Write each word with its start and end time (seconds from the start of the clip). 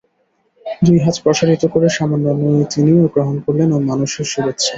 দুই 0.85 0.97
হাত 0.99 1.15
প্রসারিত 1.23 1.63
করে 1.73 1.87
সামান্য 1.97 2.25
নুয়ে 2.39 2.63
তিনিও 2.73 3.11
গ্রহণ 3.13 3.35
করলেন 3.45 3.69
মানুষের 3.89 4.25
শুভেচ্ছা। 4.31 4.69